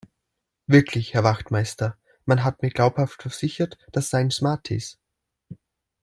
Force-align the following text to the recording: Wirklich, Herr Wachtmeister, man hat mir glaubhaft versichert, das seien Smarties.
Wirklich, 0.65 1.13
Herr 1.13 1.23
Wachtmeister, 1.23 1.95
man 2.25 2.43
hat 2.43 2.63
mir 2.63 2.71
glaubhaft 2.71 3.21
versichert, 3.21 3.77
das 3.91 4.09
seien 4.09 4.31
Smarties. 4.31 4.97